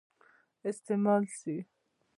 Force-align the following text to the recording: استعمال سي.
استعمال 0.71 1.23
سي. 1.39 1.57